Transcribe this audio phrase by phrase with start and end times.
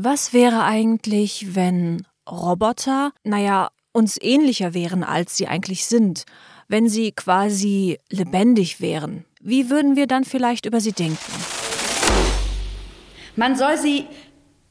[0.00, 6.22] Was wäre eigentlich, wenn Roboter, naja, uns ähnlicher wären, als sie eigentlich sind?
[6.68, 9.24] Wenn sie quasi lebendig wären?
[9.40, 11.18] Wie würden wir dann vielleicht über sie denken?
[13.34, 14.04] Man soll sie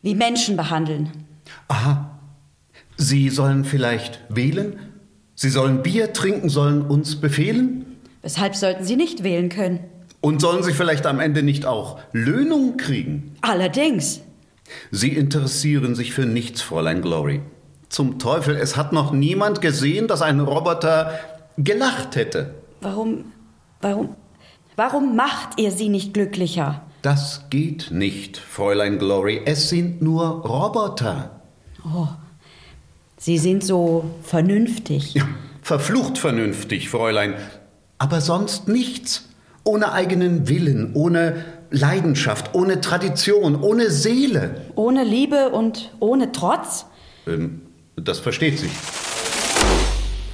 [0.02, 1.12] wie Menschen behandeln.
[1.68, 2.18] Aha.
[2.96, 4.80] Sie sollen vielleicht wählen?
[5.36, 7.98] Sie sollen Bier trinken, sollen uns befehlen?
[8.22, 9.82] Weshalb sollten sie nicht wählen können?
[10.22, 13.36] Und sollen sie vielleicht am Ende nicht auch Löhnung kriegen?
[13.42, 14.22] Allerdings.
[14.92, 17.42] Sie interessieren sich für nichts, Fräulein Glory.
[17.90, 21.20] Zum Teufel, es hat noch niemand gesehen, dass ein Roboter
[21.58, 22.56] gelacht hätte.
[22.82, 23.26] Warum,
[23.82, 24.16] warum,
[24.76, 26.82] warum macht ihr sie nicht glücklicher?
[27.02, 29.42] Das geht nicht, Fräulein Glory.
[29.46, 31.42] Es sind nur Roboter.
[31.86, 32.08] Oh,
[33.20, 35.16] Sie sind so vernünftig.
[35.16, 35.28] Ja,
[35.62, 37.34] verflucht vernünftig, Fräulein.
[37.98, 39.28] Aber sonst nichts.
[39.64, 44.66] Ohne eigenen Willen, ohne Leidenschaft, ohne Tradition, ohne Seele.
[44.76, 46.86] Ohne Liebe und ohne Trotz?
[47.26, 47.62] Ähm,
[47.96, 48.72] das versteht sich.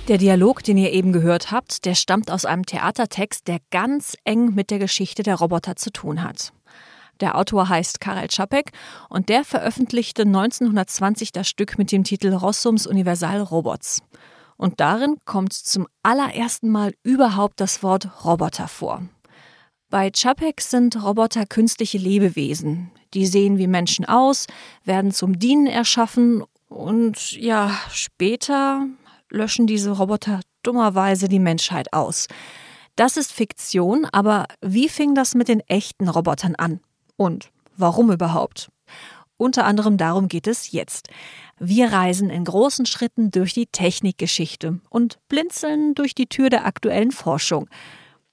[0.09, 4.53] Der Dialog, den ihr eben gehört habt, der stammt aus einem Theatertext, der ganz eng
[4.53, 6.51] mit der Geschichte der Roboter zu tun hat.
[7.21, 8.71] Der Autor heißt Karel Čapek
[9.07, 14.01] und der veröffentlichte 1920 das Stück mit dem Titel Rossums Universal Robots.
[14.57, 19.03] Und darin kommt zum allerersten Mal überhaupt das Wort Roboter vor.
[19.93, 22.89] Bei Čapek sind Roboter künstliche Lebewesen.
[23.13, 24.47] Die sehen wie Menschen aus,
[24.83, 28.87] werden zum Dienen erschaffen und ja, später
[29.29, 32.27] löschen diese Roboter dummerweise die Menschheit aus.
[32.95, 36.79] Das ist Fiktion, aber wie fing das mit den echten Robotern an?
[37.15, 38.71] Und warum überhaupt?
[39.37, 41.09] Unter anderem darum geht es jetzt.
[41.59, 47.11] Wir reisen in großen Schritten durch die Technikgeschichte und blinzeln durch die Tür der aktuellen
[47.11, 47.69] Forschung.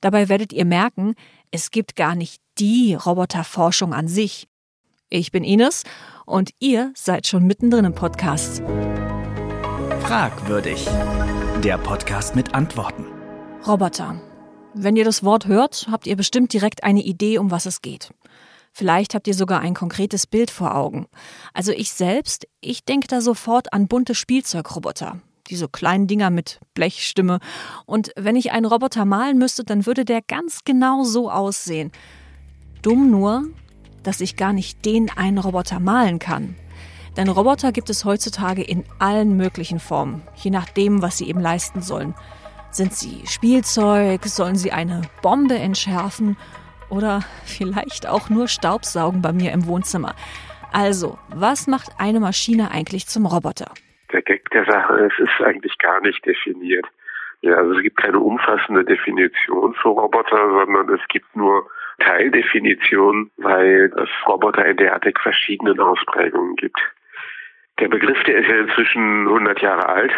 [0.01, 1.15] Dabei werdet ihr merken,
[1.51, 4.49] es gibt gar nicht die Roboterforschung an sich.
[5.09, 5.85] Ich bin Ines
[6.25, 8.63] und ihr seid schon mittendrin im Podcast.
[10.01, 10.87] Fragwürdig.
[11.65, 13.07] Der Podcast mit Antworten.
[13.67, 14.21] Roboter.
[14.75, 18.15] Wenn ihr das Wort hört, habt ihr bestimmt direkt eine Idee, um was es geht.
[18.73, 21.07] Vielleicht habt ihr sogar ein konkretes Bild vor Augen.
[21.53, 25.21] Also ich selbst, ich denke da sofort an bunte Spielzeugroboter.
[25.51, 27.41] Diese kleinen Dinger mit Blechstimme.
[27.85, 31.91] Und wenn ich einen Roboter malen müsste, dann würde der ganz genau so aussehen.
[32.83, 33.49] Dumm nur,
[34.03, 36.55] dass ich gar nicht den einen Roboter malen kann.
[37.17, 41.83] Denn Roboter gibt es heutzutage in allen möglichen Formen, je nachdem, was sie eben leisten
[41.83, 42.15] sollen.
[42.71, 44.25] Sind sie Spielzeug?
[44.27, 46.37] Sollen sie eine Bombe entschärfen?
[46.89, 50.15] Oder vielleicht auch nur Staubsaugen bei mir im Wohnzimmer?
[50.73, 53.73] Also, was macht eine Maschine eigentlich zum Roboter?
[54.13, 56.87] Der Gag der Sache ist, ist eigentlich gar nicht definiert.
[57.43, 61.67] Ja, also es gibt keine umfassende Definition für Roboter, sondern es gibt nur
[62.01, 66.79] Teildefinitionen, weil es Roboter in derartig verschiedenen Ausprägungen gibt.
[67.79, 70.13] Der Begriff, der ist ja inzwischen 100 Jahre alt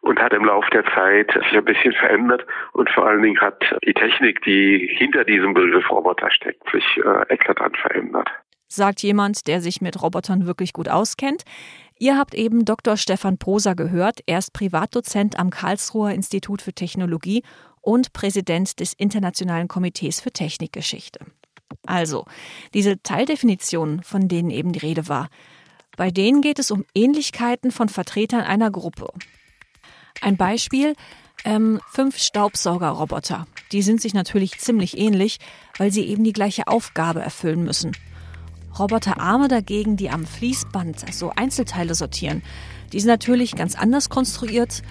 [0.00, 3.62] und hat im Laufe der Zeit sich ein bisschen verändert und vor allen Dingen hat
[3.86, 8.28] die Technik, die hinter diesem Begriff Roboter steckt, sich äh, eklatant verändert.
[8.68, 11.44] Sagt jemand, der sich mit Robotern wirklich gut auskennt.
[11.98, 12.96] Ihr habt eben Dr.
[12.96, 14.20] Stefan Poser gehört.
[14.26, 17.42] Er ist Privatdozent am Karlsruher Institut für Technologie
[17.80, 21.20] und Präsident des Internationalen Komitees für Technikgeschichte.
[21.86, 22.24] Also,
[22.72, 25.28] diese Teildefinitionen, von denen eben die Rede war,
[25.96, 29.08] bei denen geht es um Ähnlichkeiten von Vertretern einer Gruppe.
[30.20, 30.94] Ein Beispiel,
[31.44, 33.46] ähm, fünf Staubsaugerroboter.
[33.70, 35.38] Die sind sich natürlich ziemlich ähnlich,
[35.78, 37.92] weil sie eben die gleiche Aufgabe erfüllen müssen.
[38.78, 42.42] Roboterarme dagegen, die am Fließband so Einzelteile sortieren,
[42.92, 44.82] die sind natürlich ganz anders konstruiert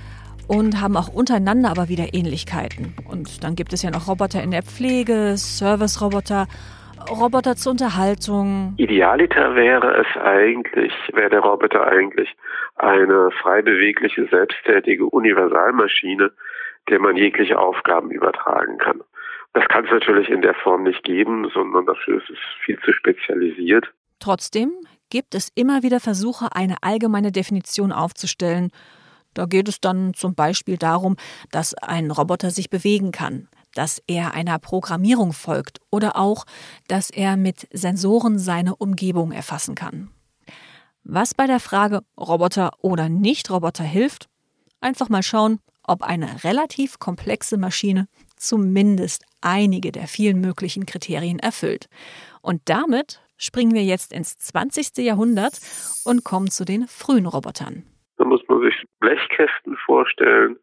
[0.47, 2.94] und haben auch untereinander aber wieder Ähnlichkeiten.
[3.09, 6.47] Und dann gibt es ja noch Roboter in der Pflege, Service-Roboter
[7.09, 8.75] Roboter zur Unterhaltung?
[8.77, 12.33] Idealiter wäre es eigentlich, wäre der Roboter eigentlich
[12.77, 16.31] eine frei bewegliche, selbsttätige Universalmaschine,
[16.89, 19.01] der man jegliche Aufgaben übertragen kann.
[19.53, 22.91] Das kann es natürlich in der Form nicht geben, sondern dafür ist es viel zu
[22.91, 23.94] spezialisiert.
[24.19, 24.72] Trotzdem
[25.09, 28.72] gibt es immer wieder Versuche, eine allgemeine Definition aufzustellen.
[29.36, 31.18] Da geht es dann zum Beispiel darum,
[31.51, 36.45] dass ein Roboter sich bewegen kann, dass er einer Programmierung folgt oder auch,
[36.88, 40.10] dass er mit Sensoren seine Umgebung erfassen kann.
[41.04, 44.30] Was bei der Frage Roboter oder Nicht-Roboter hilft?
[44.81, 48.07] Einfach mal schauen, ob eine relativ komplexe Maschine
[48.38, 51.88] zumindest einige der vielen möglichen Kriterien erfüllt.
[52.42, 55.06] Und damit springen wir jetzt ins 20.
[55.06, 55.60] Jahrhundert
[56.06, 57.84] und kommen zu den frühen Robotern.
[58.18, 60.57] Da muss man sich Blechkästen vorstellen,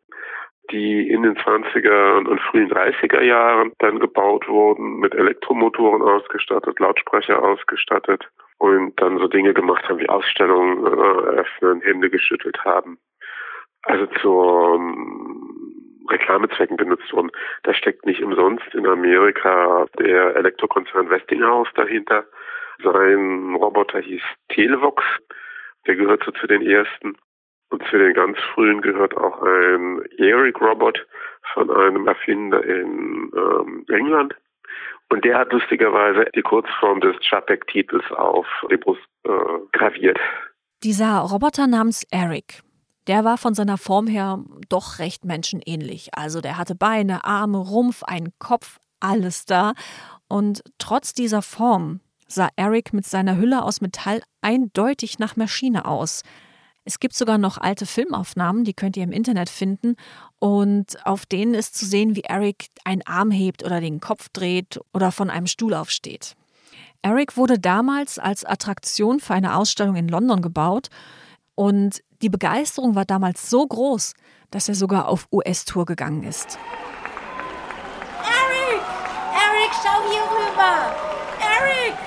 [0.71, 7.43] die in den 20er und frühen 30er Jahren dann gebaut wurden, mit Elektromotoren ausgestattet, Lautsprecher
[7.43, 8.29] ausgestattet.
[8.59, 12.99] und dann so Dinge gemacht haben wie Ausstellungen äh, eröffnen, Hände geschüttelt haben.
[13.83, 14.79] Also zur
[16.11, 17.31] Reklamezwecken benutzt wurden.
[17.62, 22.25] Da steckt nicht umsonst in Amerika der Elektrokonzern Westinghouse dahinter.
[22.83, 25.03] Sein Roboter hieß Televox.
[25.87, 27.17] Der gehört so zu den ersten.
[27.71, 31.07] Und zu den ganz frühen gehört auch ein Eric-Robot
[31.55, 34.35] von einem Erfinder in ähm, England.
[35.09, 39.31] Und der hat lustigerweise die Kurzform des Chapek-Titels auf die Brust äh,
[39.73, 40.19] graviert.
[40.83, 42.62] Dieser Roboter namens Eric,
[43.11, 46.15] der war von seiner Form her doch recht menschenähnlich.
[46.15, 49.73] Also der hatte Beine, Arme, Rumpf, einen Kopf, alles da.
[50.29, 51.99] Und trotz dieser Form
[52.29, 56.23] sah Eric mit seiner Hülle aus Metall eindeutig nach Maschine aus.
[56.85, 59.97] Es gibt sogar noch alte Filmaufnahmen, die könnt ihr im Internet finden.
[60.39, 64.79] Und auf denen ist zu sehen, wie Eric einen Arm hebt oder den Kopf dreht
[64.95, 66.37] oder von einem Stuhl aufsteht.
[67.03, 70.91] Eric wurde damals als Attraktion für eine Ausstellung in London gebaut.
[71.61, 74.15] Und die Begeisterung war damals so groß,
[74.51, 76.59] dass er sogar auf US-Tour gegangen ist.
[78.23, 78.81] Eric!
[79.35, 80.97] Eric, schau hier rüber!
[81.39, 81.99] Eric!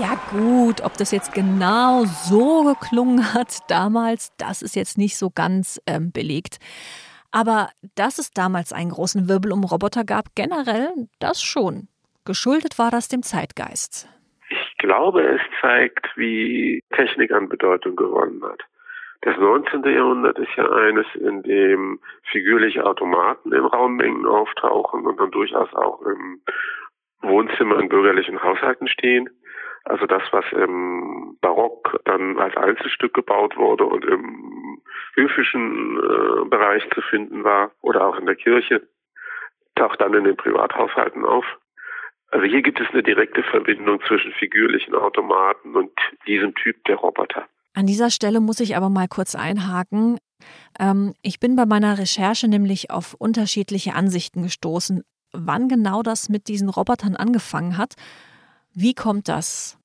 [0.00, 5.30] Ja gut, ob das jetzt genau so geklungen hat damals, das ist jetzt nicht so
[5.30, 6.58] ganz ähm, belegt.
[7.30, 11.86] Aber dass es damals einen großen Wirbel um Roboter gab, generell, das schon.
[12.24, 14.08] Geschuldet war das dem Zeitgeist.
[14.80, 18.62] Ich glaube, es zeigt, wie Technik an Bedeutung gewonnen hat.
[19.20, 19.84] Das 19.
[19.84, 22.00] Jahrhundert ist ja eines, in dem
[22.30, 26.40] figürliche Automaten in Raummengen auftauchen und dann durchaus auch im
[27.20, 29.28] Wohnzimmer in bürgerlichen Haushalten stehen.
[29.84, 34.80] Also das, was im Barock dann als Einzelstück gebaut wurde und im
[35.14, 38.88] höfischen äh, Bereich zu finden war oder auch in der Kirche,
[39.74, 41.44] taucht dann in den Privathaushalten auf.
[42.30, 45.90] Also hier gibt es eine direkte Verbindung zwischen figürlichen Automaten und
[46.26, 47.46] diesem Typ der Roboter.
[47.74, 50.18] An dieser Stelle muss ich aber mal kurz einhaken.
[50.78, 56.48] Ähm, ich bin bei meiner Recherche nämlich auf unterschiedliche Ansichten gestoßen, wann genau das mit
[56.48, 57.94] diesen Robotern angefangen hat.
[58.72, 59.78] Wie kommt das?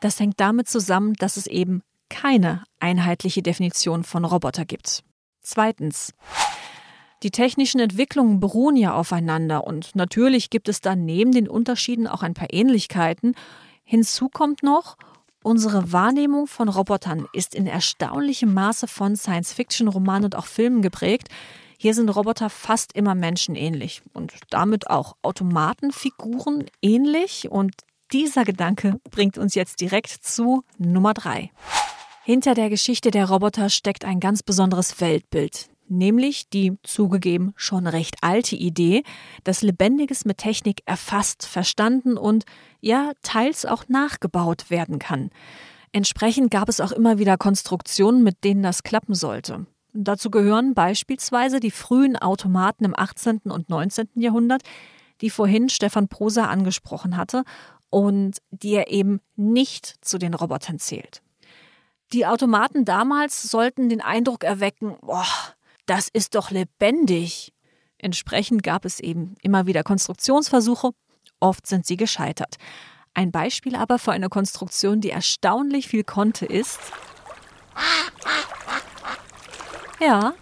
[0.00, 5.02] Das hängt damit zusammen, dass es eben keine einheitliche Definition von Roboter gibt.
[5.40, 6.14] Zweitens.
[7.24, 12.22] Die technischen Entwicklungen beruhen ja aufeinander und natürlich gibt es dann neben den Unterschieden auch
[12.22, 13.34] ein paar Ähnlichkeiten.
[13.82, 14.98] Hinzu kommt noch,
[15.42, 21.28] unsere Wahrnehmung von Robotern ist in erstaunlichem Maße von Science-Fiction-Romanen und auch Filmen geprägt.
[21.78, 27.72] Hier sind Roboter fast immer menschenähnlich und damit auch Automatenfiguren ähnlich und
[28.12, 31.50] dieser Gedanke bringt uns jetzt direkt zu Nummer drei.
[32.22, 38.16] Hinter der Geschichte der Roboter steckt ein ganz besonderes Weltbild, nämlich die zugegeben schon recht
[38.22, 39.02] alte Idee,
[39.44, 42.44] dass Lebendiges mit Technik erfasst, verstanden und
[42.80, 45.30] ja teils auch nachgebaut werden kann.
[45.92, 49.66] Entsprechend gab es auch immer wieder Konstruktionen, mit denen das klappen sollte.
[49.92, 53.42] Dazu gehören beispielsweise die frühen Automaten im 18.
[53.44, 54.08] und 19.
[54.16, 54.62] Jahrhundert,
[55.20, 57.44] die vorhin Stefan Prosa angesprochen hatte
[57.90, 61.22] und die er eben nicht zu den Robotern zählt.
[62.12, 65.26] Die Automaten damals sollten den Eindruck erwecken, boah,
[65.86, 67.52] das ist doch lebendig.
[67.98, 70.90] Entsprechend gab es eben immer wieder Konstruktionsversuche,
[71.40, 72.56] oft sind sie gescheitert.
[73.14, 76.80] Ein Beispiel aber für eine Konstruktion, die erstaunlich viel konnte, ist.
[80.00, 80.34] Ja,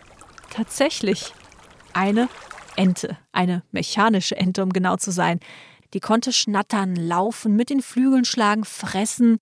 [0.50, 1.35] tatsächlich.
[1.93, 2.28] Eine
[2.76, 5.40] Ente, eine mechanische Ente, um genau zu sein.
[5.93, 9.38] Die konnte schnattern, laufen, mit den Flügeln schlagen, fressen.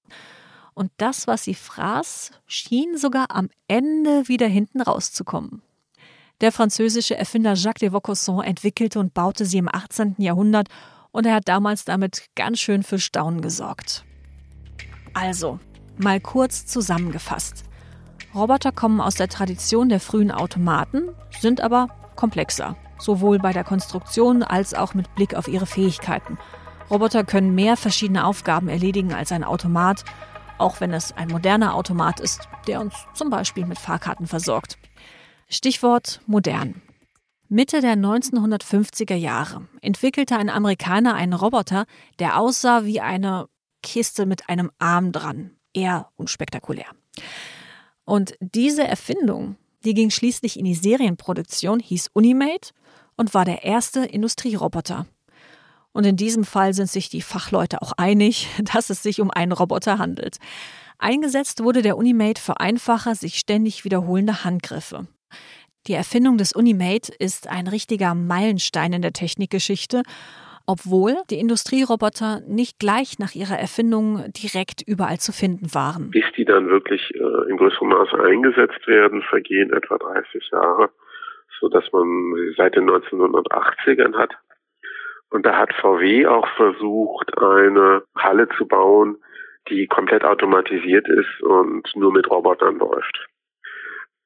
[0.75, 5.63] Und das, was sie fraß, schien sogar am Ende wieder hinten rauszukommen.
[6.41, 10.17] Der französische Erfinder Jacques de Vaucanson entwickelte und baute sie im 18.
[10.19, 10.69] Jahrhundert
[11.11, 14.05] und er hat damals damit ganz schön für Staunen gesorgt.
[15.13, 15.59] Also,
[15.99, 17.65] mal kurz zusammengefasst.
[18.35, 24.43] Roboter kommen aus der Tradition der frühen Automaten, sind aber komplexer sowohl bei der Konstruktion
[24.43, 26.39] als auch mit Blick auf ihre Fähigkeiten.
[26.91, 30.05] Roboter können mehr verschiedene Aufgaben erledigen als ein Automat,
[30.59, 34.79] auch wenn es ein moderner Automat ist, der uns zum Beispiel mit Fahrkarten versorgt.
[35.53, 36.81] Stichwort modern.
[37.49, 41.87] Mitte der 1950er Jahre entwickelte ein Amerikaner einen Roboter,
[42.21, 43.49] der aussah wie eine
[43.83, 45.51] Kiste mit einem Arm dran.
[45.75, 46.87] Eher unspektakulär.
[48.05, 52.71] Und diese Erfindung, die ging schließlich in die Serienproduktion, hieß Unimate
[53.17, 55.07] und war der erste Industrieroboter.
[55.91, 59.51] Und in diesem Fall sind sich die Fachleute auch einig, dass es sich um einen
[59.51, 60.37] Roboter handelt.
[60.99, 65.09] Eingesetzt wurde der Unimate für einfache, sich ständig wiederholende Handgriffe.
[65.87, 70.03] Die Erfindung des Unimate ist ein richtiger Meilenstein in der Technikgeschichte
[70.71, 76.13] obwohl die Industrieroboter nicht gleich nach ihrer Erfindung direkt überall zu finden waren.
[76.13, 80.91] Bis die dann wirklich äh, in größerem Maße eingesetzt werden, vergehen etwa 30 Jahre,
[81.59, 84.31] so dass man sie seit den 1980ern hat.
[85.31, 89.17] Und da hat VW auch versucht, eine Halle zu bauen,
[89.69, 93.30] die komplett automatisiert ist und nur mit Robotern läuft.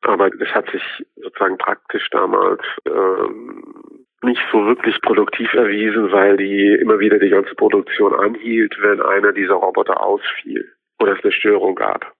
[0.04, 0.82] Aber das hat sich
[1.16, 7.54] sozusagen praktisch damals ähm, nicht so wirklich produktiv erwiesen, weil die immer wieder die ganze
[7.54, 12.12] Produktion anhielt, wenn einer dieser Roboter ausfiel oder es eine Störung gab.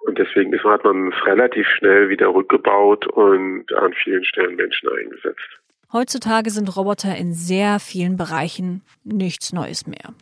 [0.00, 5.60] Und deswegen hat man es relativ schnell wieder rückgebaut und an vielen Stellen Menschen eingesetzt.
[5.92, 10.14] Heutzutage sind Roboter in sehr vielen Bereichen nichts Neues mehr.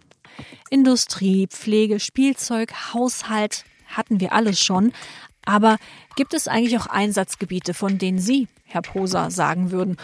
[0.70, 4.92] Industrie, Pflege, Spielzeug, Haushalt hatten wir alles schon.
[5.46, 5.76] Aber
[6.16, 9.96] gibt es eigentlich auch Einsatzgebiete, von denen Sie, Herr Poser, sagen würden,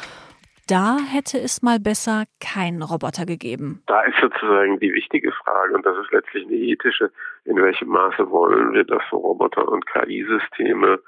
[0.70, 3.82] da hätte es mal besser keinen Roboter gegeben.
[3.86, 7.10] Da ist sozusagen die wichtige Frage, und das ist letztlich eine ethische,
[7.44, 11.00] in welchem Maße wollen wir, dass so Roboter und KI-Systeme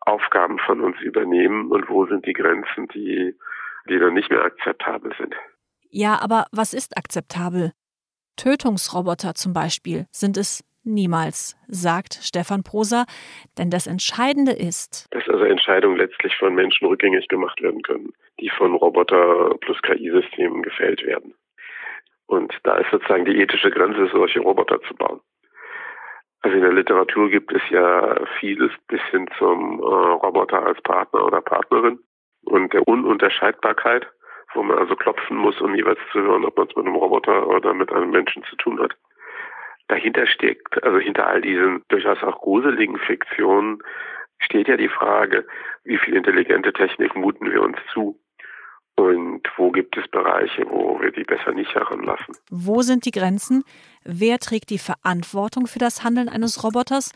[0.00, 3.36] Aufgaben von uns übernehmen und wo sind die Grenzen, die,
[3.88, 5.34] die dann nicht mehr akzeptabel sind.
[5.90, 7.72] Ja, aber was ist akzeptabel?
[8.36, 13.04] Tötungsroboter zum Beispiel sind es niemals, sagt Stefan Prosa,
[13.58, 18.50] denn das Entscheidende ist, dass also Entscheidungen letztlich von Menschen rückgängig gemacht werden können, die
[18.50, 21.34] von Roboter plus KI-Systemen gefällt werden.
[22.26, 25.20] Und da ist sozusagen die ethische Grenze, solche Roboter zu bauen.
[26.40, 31.24] Also in der Literatur gibt es ja vieles bis hin zum äh, Roboter als Partner
[31.24, 32.00] oder Partnerin
[32.44, 34.06] und der Ununterscheidbarkeit,
[34.54, 37.46] wo man also klopfen muss, um jeweils zu hören, ob man es mit einem Roboter
[37.46, 38.96] oder mit einem Menschen zu tun hat
[39.92, 43.82] dahinter steckt, also hinter all diesen durchaus auch gruseligen Fiktionen,
[44.38, 45.46] steht ja die Frage,
[45.84, 48.18] wie viel intelligente Technik muten wir uns zu?
[48.96, 52.36] Und wo gibt es Bereiche, wo wir die besser nicht heranlassen?
[52.50, 53.64] Wo sind die Grenzen?
[54.04, 57.12] Wer trägt die Verantwortung für das Handeln eines Roboters?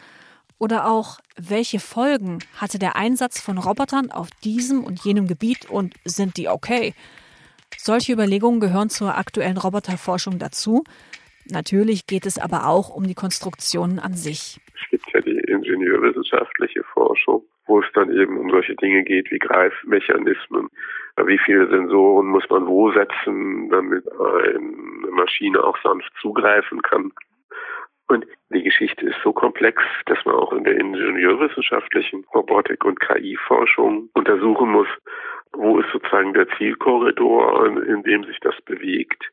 [0.59, 5.95] Oder auch, welche Folgen hatte der Einsatz von Robotern auf diesem und jenem Gebiet und
[6.05, 6.95] sind die okay?
[7.77, 10.83] Solche Überlegungen gehören zur aktuellen Roboterforschung dazu.
[11.51, 14.61] Natürlich geht es aber auch um die Konstruktionen an sich.
[14.75, 19.39] Es gibt ja die ingenieurwissenschaftliche Forschung, wo es dann eben um solche Dinge geht wie
[19.39, 20.69] Greifmechanismen.
[21.25, 27.13] Wie viele Sensoren muss man wo setzen, damit eine Maschine auch sanft zugreifen kann.
[28.09, 34.11] Und die Geschichte ist so komplex, dass man auch in der ingenieurwissenschaftlichen Robotik- und KI-Forschung
[34.15, 34.89] untersuchen muss,
[35.53, 39.33] wo ist sozusagen der Zielkorridor, in dem sich das bewegt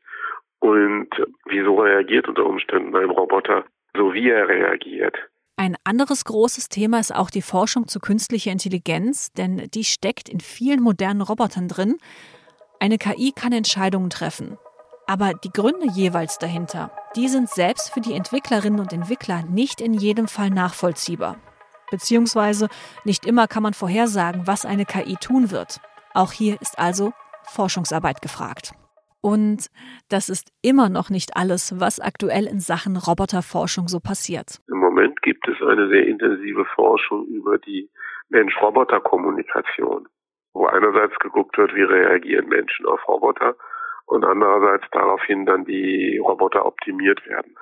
[0.64, 1.10] und
[1.44, 5.14] wieso reagiert unter Umständen ein Roboter so, wie er reagiert.
[5.56, 10.40] Ein anderes großes Thema ist auch die Forschung zu künstlicher Intelligenz, denn die steckt in
[10.40, 11.98] vielen modernen Robotern drin.
[12.80, 14.56] Eine KI kann Entscheidungen treffen.
[15.06, 19.92] Aber die Gründe jeweils dahinter, die sind selbst für die Entwicklerinnen und Entwickler nicht in
[19.92, 21.36] jedem Fall nachvollziehbar.
[21.90, 22.68] Beziehungsweise
[23.04, 25.80] nicht immer kann man vorhersagen, was eine KI tun wird.
[26.14, 28.72] Auch hier ist also Forschungsarbeit gefragt.
[29.24, 29.70] Und
[30.10, 34.60] das ist immer noch nicht alles, was aktuell in Sachen Roboterforschung so passiert.
[34.68, 37.88] Im Moment gibt es eine sehr intensive Forschung über die
[38.28, 40.08] Mensch-Roboter-Kommunikation,
[40.52, 43.56] wo einerseits geguckt wird, wie reagieren Menschen auf Roboter
[44.04, 47.54] und andererseits daraufhin dann die Roboter optimiert werden.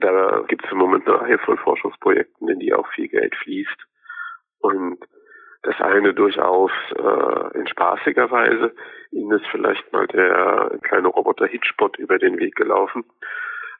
[0.00, 3.86] Da gibt es im Moment eine Reihe von Forschungsprojekten, in die auch viel Geld fließt.
[4.58, 4.98] Und
[5.62, 8.74] das eine durchaus äh, in spaßiger Weise.
[9.10, 13.04] Ihnen ist vielleicht mal der kleine Roboter Hitchbot über den Weg gelaufen.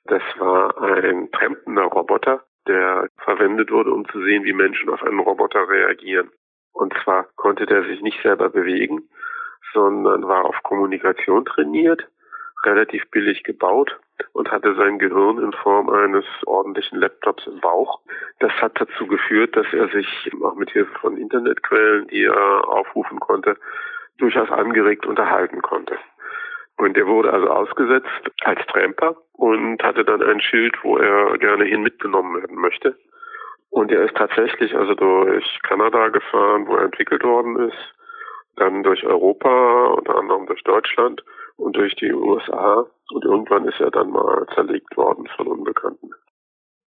[0.05, 5.21] Das war ein trampender Roboter, der verwendet wurde, um zu sehen, wie Menschen auf einen
[5.21, 6.31] Roboter reagieren.
[6.73, 9.09] Und zwar konnte der sich nicht selber bewegen,
[9.73, 12.09] sondern war auf Kommunikation trainiert
[12.65, 13.99] relativ billig gebaut
[14.33, 18.01] und hatte sein Gehirn in Form eines ordentlichen Laptops im Bauch.
[18.41, 23.21] Das hat dazu geführt, dass er sich auch mit Hilfe von Internetquellen, die er aufrufen
[23.21, 23.57] konnte,
[24.19, 25.97] durchaus angeregt unterhalten konnte.
[26.77, 31.65] Und er wurde also ausgesetzt als Tramper und hatte dann ein Schild, wo er gerne
[31.65, 32.97] hin mitgenommen werden möchte.
[33.71, 37.95] Und er ist tatsächlich also durch Kanada gefahren, wo er entwickelt worden ist,
[38.57, 41.23] dann durch Europa, unter anderem durch Deutschland
[41.59, 42.87] und durch die USA.
[43.11, 46.11] Und irgendwann ist er dann mal zerlegt worden von Unbekannten.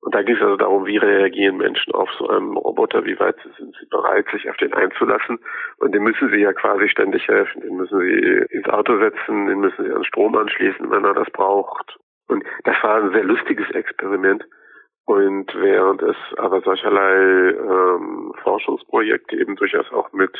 [0.02, 3.36] Und da ging es also darum, wie reagieren Menschen auf so einen Roboter, wie weit
[3.58, 5.38] sind sie bereit, sich auf den einzulassen.
[5.78, 7.60] Und den müssen sie ja quasi ständig helfen.
[7.60, 11.30] Den müssen sie ins Auto setzen, den müssen sie an Strom anschließen, wenn er das
[11.30, 11.98] braucht.
[12.28, 14.44] Und das war ein sehr lustiges Experiment.
[15.04, 20.32] Und während es aber solcherlei ähm, Forschungsprojekte eben durchaus auch mit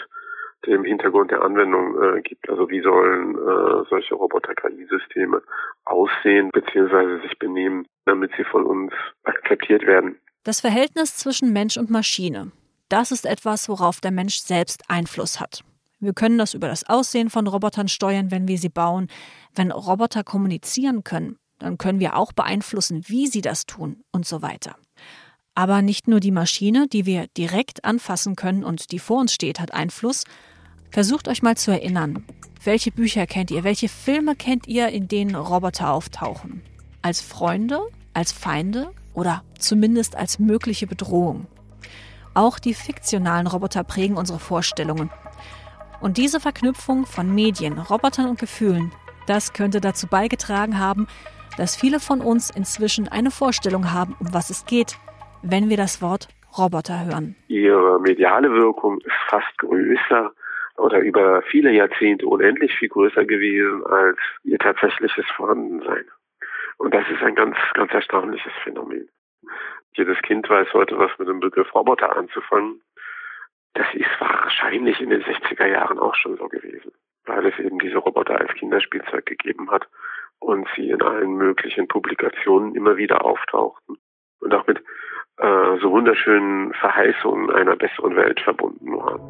[0.66, 2.48] dem Hintergrund der Anwendung äh, gibt.
[2.48, 5.42] Also wie sollen äh, solche Roboter-KI-Systeme
[5.84, 7.22] aussehen bzw.
[7.22, 8.92] sich benehmen, damit sie von uns
[9.24, 10.18] akzeptiert werden.
[10.44, 12.52] Das Verhältnis zwischen Mensch und Maschine,
[12.88, 15.62] das ist etwas, worauf der Mensch selbst Einfluss hat.
[16.00, 19.08] Wir können das über das Aussehen von Robotern steuern, wenn wir sie bauen.
[19.54, 24.40] Wenn Roboter kommunizieren können, dann können wir auch beeinflussen, wie sie das tun und so
[24.40, 24.76] weiter.
[25.60, 29.60] Aber nicht nur die Maschine, die wir direkt anfassen können und die vor uns steht,
[29.60, 30.24] hat Einfluss.
[30.90, 32.24] Versucht euch mal zu erinnern.
[32.64, 33.62] Welche Bücher kennt ihr?
[33.62, 36.62] Welche Filme kennt ihr, in denen Roboter auftauchen?
[37.02, 37.78] Als Freunde?
[38.14, 38.90] Als Feinde?
[39.12, 41.46] Oder zumindest als mögliche Bedrohung?
[42.32, 45.10] Auch die fiktionalen Roboter prägen unsere Vorstellungen.
[46.00, 48.92] Und diese Verknüpfung von Medien, Robotern und Gefühlen,
[49.26, 51.06] das könnte dazu beigetragen haben,
[51.58, 54.96] dass viele von uns inzwischen eine Vorstellung haben, um was es geht,
[55.42, 56.28] wenn wir das Wort
[56.58, 57.36] Roboter hören.
[57.48, 60.32] Ihre mediale Wirkung ist fast größer
[60.76, 66.04] oder über viele Jahrzehnte unendlich viel größer gewesen als ihr tatsächliches Vorhandensein.
[66.78, 69.08] Und das ist ein ganz, ganz erstaunliches Phänomen.
[69.92, 72.80] Jedes Kind weiß heute, was mit dem Begriff Roboter anzufangen.
[73.74, 76.92] Das ist wahrscheinlich in den 60er Jahren auch schon so gewesen,
[77.26, 79.86] weil es eben diese Roboter als Kinderspielzeug gegeben hat
[80.38, 83.98] und sie in allen möglichen Publikationen immer wieder auftauchten
[84.40, 84.82] und auch mit
[85.40, 89.20] äh, so wunderschönen Verheißungen einer besseren Welt verbunden waren.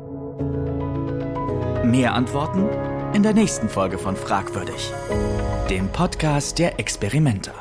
[1.90, 2.68] Mehr Antworten
[3.14, 4.92] in der nächsten Folge von Fragwürdig,
[5.68, 7.59] dem Podcast der Experimenter.